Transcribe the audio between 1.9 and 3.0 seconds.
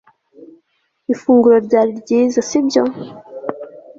ryiza sibyo